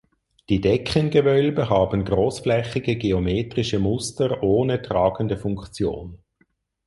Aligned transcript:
Die 0.49 0.59
Deckengewölbe 0.59 1.69
haben 1.69 2.05
großflächige 2.05 2.95
geometrische 2.95 3.77
Muster 3.77 4.41
ohne 4.41 4.81
tragende 4.81 5.37
Funktion. 5.37 6.17